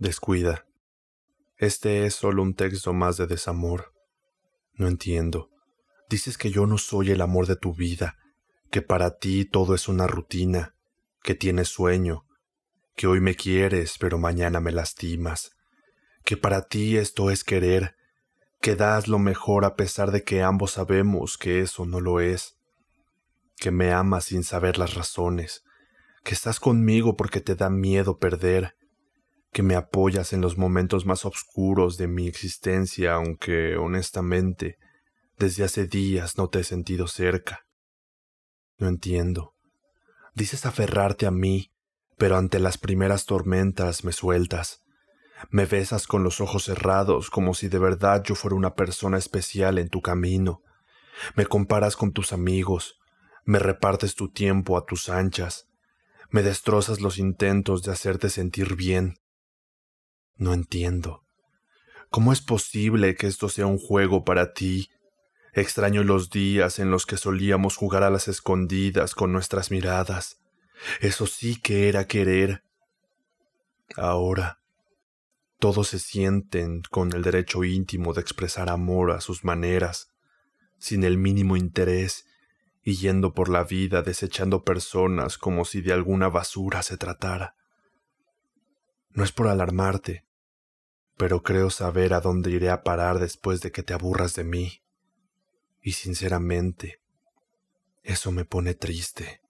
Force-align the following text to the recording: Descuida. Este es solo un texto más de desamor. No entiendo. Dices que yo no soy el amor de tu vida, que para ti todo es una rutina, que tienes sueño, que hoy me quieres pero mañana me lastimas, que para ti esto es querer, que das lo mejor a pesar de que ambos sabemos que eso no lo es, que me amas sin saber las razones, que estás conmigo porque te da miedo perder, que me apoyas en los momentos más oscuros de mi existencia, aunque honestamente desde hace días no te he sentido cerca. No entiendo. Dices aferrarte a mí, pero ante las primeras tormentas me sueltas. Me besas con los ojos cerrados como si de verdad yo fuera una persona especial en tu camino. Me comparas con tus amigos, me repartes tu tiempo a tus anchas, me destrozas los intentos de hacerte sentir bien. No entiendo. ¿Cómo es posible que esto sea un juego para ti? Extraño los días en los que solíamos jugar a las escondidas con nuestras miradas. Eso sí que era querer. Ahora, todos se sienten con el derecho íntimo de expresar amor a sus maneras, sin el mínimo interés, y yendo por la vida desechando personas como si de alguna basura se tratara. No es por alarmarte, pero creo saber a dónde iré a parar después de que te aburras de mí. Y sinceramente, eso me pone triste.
Descuida. 0.00 0.64
Este 1.58 2.06
es 2.06 2.14
solo 2.14 2.42
un 2.42 2.54
texto 2.54 2.94
más 2.94 3.18
de 3.18 3.26
desamor. 3.26 3.92
No 4.72 4.88
entiendo. 4.88 5.50
Dices 6.08 6.38
que 6.38 6.50
yo 6.50 6.64
no 6.64 6.78
soy 6.78 7.10
el 7.10 7.20
amor 7.20 7.46
de 7.46 7.56
tu 7.56 7.74
vida, 7.74 8.16
que 8.70 8.80
para 8.80 9.18
ti 9.18 9.44
todo 9.44 9.74
es 9.74 9.88
una 9.88 10.06
rutina, 10.06 10.74
que 11.22 11.34
tienes 11.34 11.68
sueño, 11.68 12.24
que 12.96 13.08
hoy 13.08 13.20
me 13.20 13.34
quieres 13.34 13.98
pero 13.98 14.16
mañana 14.16 14.58
me 14.58 14.72
lastimas, 14.72 15.50
que 16.24 16.38
para 16.38 16.66
ti 16.66 16.96
esto 16.96 17.30
es 17.30 17.44
querer, 17.44 17.94
que 18.62 18.76
das 18.76 19.06
lo 19.06 19.18
mejor 19.18 19.66
a 19.66 19.74
pesar 19.74 20.12
de 20.12 20.24
que 20.24 20.42
ambos 20.42 20.70
sabemos 20.70 21.36
que 21.36 21.60
eso 21.60 21.84
no 21.84 22.00
lo 22.00 22.20
es, 22.20 22.56
que 23.58 23.70
me 23.70 23.92
amas 23.92 24.24
sin 24.24 24.44
saber 24.44 24.78
las 24.78 24.94
razones, 24.94 25.62
que 26.24 26.32
estás 26.32 26.58
conmigo 26.58 27.16
porque 27.16 27.42
te 27.42 27.54
da 27.54 27.68
miedo 27.68 28.16
perder, 28.16 28.76
que 29.52 29.62
me 29.62 29.74
apoyas 29.74 30.32
en 30.32 30.40
los 30.40 30.56
momentos 30.56 31.06
más 31.06 31.24
oscuros 31.24 31.96
de 31.96 32.06
mi 32.06 32.28
existencia, 32.28 33.14
aunque 33.14 33.76
honestamente 33.76 34.78
desde 35.38 35.64
hace 35.64 35.86
días 35.86 36.36
no 36.36 36.48
te 36.48 36.60
he 36.60 36.64
sentido 36.64 37.08
cerca. 37.08 37.66
No 38.78 38.88
entiendo. 38.88 39.54
Dices 40.34 40.66
aferrarte 40.66 41.26
a 41.26 41.30
mí, 41.30 41.72
pero 42.18 42.36
ante 42.36 42.58
las 42.58 42.78
primeras 42.78 43.24
tormentas 43.24 44.04
me 44.04 44.12
sueltas. 44.12 44.82
Me 45.48 45.64
besas 45.64 46.06
con 46.06 46.22
los 46.22 46.40
ojos 46.40 46.64
cerrados 46.64 47.30
como 47.30 47.54
si 47.54 47.68
de 47.68 47.78
verdad 47.78 48.22
yo 48.22 48.34
fuera 48.34 48.54
una 48.54 48.74
persona 48.74 49.16
especial 49.16 49.78
en 49.78 49.88
tu 49.88 50.02
camino. 50.02 50.60
Me 51.34 51.46
comparas 51.46 51.96
con 51.96 52.12
tus 52.12 52.32
amigos, 52.32 52.98
me 53.44 53.58
repartes 53.58 54.14
tu 54.14 54.30
tiempo 54.30 54.76
a 54.76 54.84
tus 54.84 55.08
anchas, 55.08 55.66
me 56.28 56.42
destrozas 56.42 57.00
los 57.00 57.18
intentos 57.18 57.82
de 57.82 57.92
hacerte 57.92 58.28
sentir 58.28 58.76
bien. 58.76 59.19
No 60.40 60.54
entiendo. 60.54 61.22
¿Cómo 62.08 62.32
es 62.32 62.40
posible 62.40 63.14
que 63.14 63.26
esto 63.26 63.50
sea 63.50 63.66
un 63.66 63.76
juego 63.76 64.24
para 64.24 64.54
ti? 64.54 64.88
Extraño 65.52 66.02
los 66.02 66.30
días 66.30 66.78
en 66.78 66.90
los 66.90 67.04
que 67.04 67.18
solíamos 67.18 67.76
jugar 67.76 68.04
a 68.04 68.10
las 68.10 68.26
escondidas 68.26 69.14
con 69.14 69.32
nuestras 69.32 69.70
miradas. 69.70 70.40
Eso 71.02 71.26
sí 71.26 71.60
que 71.60 71.90
era 71.90 72.06
querer. 72.06 72.64
Ahora, 73.98 74.60
todos 75.58 75.88
se 75.88 75.98
sienten 75.98 76.80
con 76.90 77.12
el 77.12 77.20
derecho 77.20 77.62
íntimo 77.62 78.14
de 78.14 78.22
expresar 78.22 78.70
amor 78.70 79.10
a 79.10 79.20
sus 79.20 79.44
maneras, 79.44 80.08
sin 80.78 81.04
el 81.04 81.18
mínimo 81.18 81.58
interés, 81.58 82.24
y 82.82 82.96
yendo 82.96 83.34
por 83.34 83.50
la 83.50 83.64
vida 83.64 84.00
desechando 84.00 84.64
personas 84.64 85.36
como 85.36 85.66
si 85.66 85.82
de 85.82 85.92
alguna 85.92 86.30
basura 86.30 86.82
se 86.82 86.96
tratara. 86.96 87.56
No 89.10 89.22
es 89.22 89.32
por 89.32 89.48
alarmarte, 89.48 90.24
pero 91.20 91.42
creo 91.42 91.68
saber 91.68 92.14
a 92.14 92.22
dónde 92.22 92.50
iré 92.50 92.70
a 92.70 92.82
parar 92.82 93.18
después 93.18 93.60
de 93.60 93.70
que 93.70 93.82
te 93.82 93.92
aburras 93.92 94.34
de 94.36 94.42
mí. 94.42 94.80
Y 95.82 95.92
sinceramente, 95.92 97.02
eso 98.02 98.32
me 98.32 98.46
pone 98.46 98.72
triste. 98.72 99.42